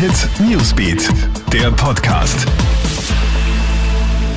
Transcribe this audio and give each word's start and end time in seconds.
Hit 0.00 0.30
Newsbeat, 0.40 1.10
der 1.52 1.70
Podcast. 1.72 2.46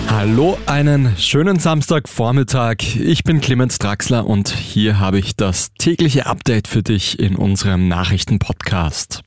Hallo, 0.09 0.57
einen 0.65 1.15
schönen 1.15 1.57
Samstagvormittag. 1.57 2.97
Ich 2.99 3.23
bin 3.23 3.39
Clemens 3.39 3.79
Draxler 3.79 4.27
und 4.27 4.49
hier 4.49 4.99
habe 4.99 5.19
ich 5.19 5.37
das 5.37 5.71
tägliche 5.79 6.25
Update 6.25 6.67
für 6.67 6.83
dich 6.83 7.17
in 7.17 7.37
unserem 7.37 7.87
Nachrichtenpodcast. 7.87 9.21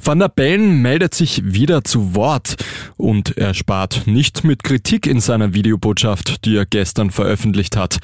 Van 0.00 0.20
der 0.20 0.28
Bellen 0.28 0.80
meldet 0.80 1.14
sich 1.14 1.42
wieder 1.44 1.84
zu 1.84 2.14
Wort 2.14 2.56
und 2.96 3.36
er 3.36 3.52
spart 3.52 4.06
nicht 4.06 4.44
mit 4.44 4.62
Kritik 4.62 5.06
in 5.06 5.20
seiner 5.20 5.54
Videobotschaft, 5.54 6.44
die 6.44 6.56
er 6.56 6.66
gestern 6.66 7.10
veröffentlicht 7.10 7.76
hat. 7.76 7.98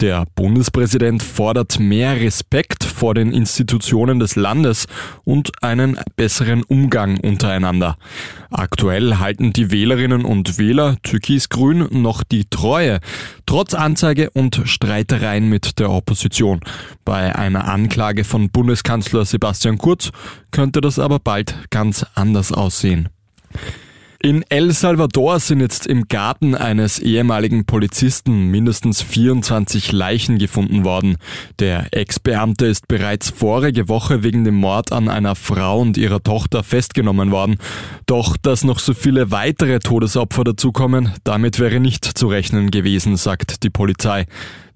Der 0.00 0.26
Bundespräsident 0.34 1.22
fordert 1.22 1.78
mehr 1.78 2.20
Respekt 2.20 2.84
vor 2.84 3.14
den 3.14 3.32
Institutionen 3.32 4.20
des 4.20 4.36
Landes 4.36 4.86
und 5.24 5.62
einen 5.62 5.98
besseren 6.16 6.62
Umgang 6.62 7.18
untereinander. 7.18 7.96
Aktuell 8.50 9.16
halten 9.16 9.52
die 9.52 9.70
Wählerinnen 9.70 10.24
und 10.24 10.58
Wähler 10.58 10.96
Türkis-Grün 11.02 11.86
noch 12.02 12.24
die 12.24 12.46
Treue, 12.46 12.98
trotz 13.46 13.74
Anzeige 13.74 14.30
und 14.30 14.62
Streitereien 14.64 15.48
mit 15.48 15.78
der 15.78 15.90
Opposition. 15.90 16.60
Bei 17.04 17.34
einer 17.34 17.68
Anklage 17.68 18.24
von 18.24 18.50
Bundeskanzler 18.50 19.24
Sebastian 19.24 19.78
Kurz 19.78 20.10
könnte 20.50 20.80
das 20.80 20.98
aber 20.98 21.18
bald 21.20 21.39
bald 21.40 21.70
ganz 21.70 22.04
anders 22.14 22.52
aussehen. 22.52 23.08
In 24.22 24.44
El 24.50 24.70
Salvador 24.72 25.40
sind 25.40 25.60
jetzt 25.60 25.86
im 25.86 26.06
Garten 26.06 26.54
eines 26.54 26.98
ehemaligen 26.98 27.64
Polizisten 27.64 28.48
mindestens 28.48 29.00
24 29.00 29.92
Leichen 29.92 30.38
gefunden 30.38 30.84
worden. 30.84 31.16
Der 31.58 31.86
Ex-Beamte 31.92 32.66
ist 32.66 32.86
bereits 32.86 33.30
vorige 33.30 33.88
Woche 33.88 34.22
wegen 34.22 34.44
dem 34.44 34.56
Mord 34.56 34.92
an 34.92 35.08
einer 35.08 35.36
Frau 35.36 35.80
und 35.80 35.96
ihrer 35.96 36.22
Tochter 36.22 36.62
festgenommen 36.62 37.30
worden. 37.30 37.56
Doch 38.04 38.36
dass 38.36 38.62
noch 38.62 38.78
so 38.78 38.92
viele 38.92 39.30
weitere 39.30 39.78
Todesopfer 39.78 40.44
dazukommen, 40.44 41.14
damit 41.24 41.58
wäre 41.58 41.80
nicht 41.80 42.04
zu 42.04 42.28
rechnen 42.28 42.70
gewesen, 42.70 43.16
sagt 43.16 43.62
die 43.62 43.70
Polizei. 43.70 44.26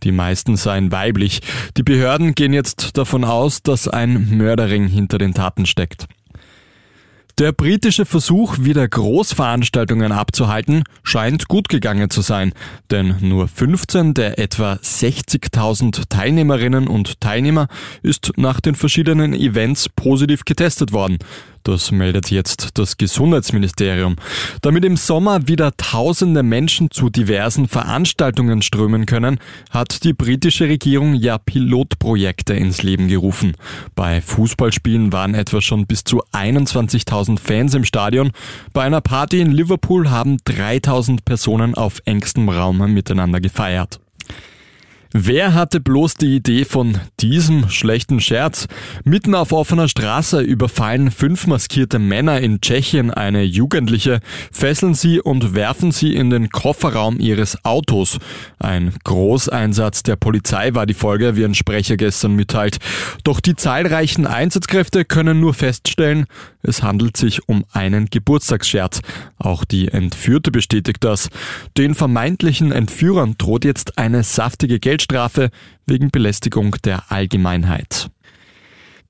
Die 0.05 0.13
meisten 0.13 0.57
seien 0.57 0.91
weiblich. 0.91 1.43
Die 1.77 1.83
Behörden 1.83 2.35
gehen 2.35 2.55
jetzt 2.55 2.97
davon 2.97 3.25
aus, 3.25 3.63
dass 3.63 3.89
ein 3.89 4.39
Mörderring 4.39 4.89
hinter 4.89 5.19
den 5.19 5.35
Taten 5.35 5.67
steckt. 5.67 6.07
Der 7.39 7.51
britische 7.51 8.07
Versuch, 8.07 8.59
wieder 8.61 8.87
Großveranstaltungen 8.87 10.13
abzuhalten, 10.13 10.85
scheint 11.03 11.49
gut 11.49 11.69
gegangen 11.69 12.09
zu 12.09 12.21
sein, 12.21 12.53
denn 12.93 13.17
nur 13.23 13.49
15 13.49 14.15
der 14.15 14.39
etwa 14.39 14.75
60.000 14.75 16.05
Teilnehmerinnen 16.09 16.87
und 16.87 17.21
Teilnehmer 17.21 17.67
ist 18.05 18.35
nach 18.37 18.61
den 18.61 18.77
verschiedenen 18.77 19.35
Events 19.35 19.89
positiv 19.89 20.45
getestet 20.45 20.93
worden. 20.93 21.19
Das 21.65 21.91
meldet 21.93 22.31
jetzt 22.31 22.79
das 22.79 22.99
Gesundheitsministerium. 22.99 24.17
Damit 24.61 24.85
im 24.85 24.99
Sommer 24.99 25.49
wieder 25.49 25.75
tausende 25.79 26.43
Menschen 26.43 26.91
zu 26.91 27.09
diversen 27.09 27.69
Veranstaltungen 27.69 28.61
strömen 28.61 29.07
können, 29.07 29.39
hat 29.71 30.05
die 30.05 30.13
britische 30.13 30.69
Regierung 30.69 31.15
ja 31.15 31.39
Pilotprojekte 31.39 32.53
ins 32.53 32.83
Leben 32.83 33.09
gerufen. 33.09 33.57
Bei 33.95 34.21
Fußballspielen 34.21 35.15
waren 35.15 35.35
etwa 35.35 35.63
schon 35.63 35.87
bis 35.87 36.05
zu 36.05 36.23
21.000 36.33 37.41
Fans 37.41 37.73
im 37.73 37.85
Stadion. 37.85 38.33
Bei 38.75 38.83
einer 38.83 39.01
Party 39.01 39.41
in 39.41 39.51
Liverpool 39.51 40.11
haben 40.11 40.37
3000 40.45 41.25
Personen 41.25 41.75
auf 41.75 42.03
engstem 42.05 42.51
Raum 42.51 42.93
miteinander 42.93 43.41
gefeiert. 43.41 44.01
Wer 45.17 45.55
hatte 45.55 45.79
bloß 45.79 46.15
die 46.17 46.35
Idee 46.35 46.65
von 46.65 46.99
diesem 47.21 47.69
schlechten 47.69 48.19
Scherz? 48.19 48.67
Mitten 49.05 49.37
auf 49.37 49.53
offener 49.53 49.87
Straße 49.87 50.41
überfallen 50.41 51.13
fünf 51.13 51.47
maskierte 51.47 52.01
Männer 52.01 52.41
in 52.41 52.61
Tschechien 52.61 53.13
eine 53.13 53.45
Jugendliche, 53.45 54.19
fesseln 54.51 54.95
sie 54.95 55.21
und 55.21 55.55
werfen 55.55 55.93
sie 55.93 56.17
in 56.17 56.31
den 56.31 56.51
Kofferraum 56.51 57.21
ihres 57.21 57.65
Autos. 57.65 58.19
Ein 58.59 58.93
Großeinsatz 59.05 60.03
der 60.03 60.17
Polizei 60.17 60.75
war 60.75 60.85
die 60.85 60.95
Folge, 60.95 61.37
wie 61.37 61.45
ein 61.45 61.55
Sprecher 61.55 61.97
gestern 61.97 62.35
mitteilt. 62.35 62.79
Doch 63.23 63.39
die 63.39 63.55
zahlreichen 63.55 64.27
Einsatzkräfte 64.27 65.05
können 65.05 65.39
nur 65.39 65.55
feststellen, 65.55 66.27
es 66.67 66.83
handelt 66.83 67.17
sich 67.17 67.47
um 67.49 67.65
einen 67.73 68.07
Geburtstagsscherz. 68.07 69.03
Auch 69.39 69.65
die 69.65 69.89
Entführte 69.89 70.51
bestätigt 70.51 71.05
das. 71.05 71.29
Den 71.77 71.95
vermeintlichen 71.95 72.73
Entführern 72.73 73.37
droht 73.37 73.67
jetzt 73.67 73.99
eine 73.99 74.25
saftige 74.25 74.81
Geldstrafe 74.81 75.04
Geldstrafe 75.05 75.51
wegen 75.87 76.11
Belästigung 76.11 76.77
der 76.85 77.11
Allgemeinheit. 77.11 78.09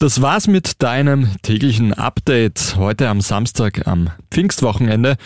Das 0.00 0.20
war's 0.20 0.48
mit 0.48 0.82
deinem 0.82 1.30
täglichen 1.42 1.94
Update 1.94 2.74
heute 2.76 3.08
am 3.08 3.20
Samstag 3.20 3.86
am 3.86 4.10
Pfingstwochenende. 4.30 5.16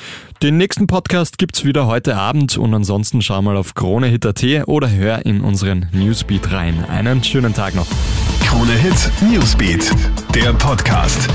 Den 0.43 0.59
nächsten 0.59 0.87
Podcast 0.87 1.39
gibt's 1.39 1.65
wieder 1.65 1.87
heute 1.87 2.17
Abend 2.17 2.59
und 2.59 2.75
ansonsten 2.75 3.23
schau 3.23 3.41
mal 3.41 3.57
auf 3.57 3.75
KroneHit.at 3.75 4.69
oder 4.69 4.91
hör 4.91 5.25
in 5.25 5.41
unseren 5.41 5.89
Newsbeat 5.93 6.53
rein. 6.53 6.85
Einen 6.85 7.25
schönen 7.25 7.55
Tag 7.55 7.75
noch. 7.75 7.87
KroneHit 8.45 9.11
Newsbeat, 9.23 9.91
der 10.35 10.53
Podcast. 10.53 11.29